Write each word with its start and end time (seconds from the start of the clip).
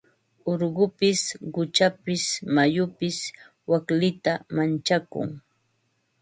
Urqupis 0.51 1.21
quchapis 1.53 2.23
mayupis 2.55 3.17
waklita 3.69 4.33
manchakun. 4.55 5.29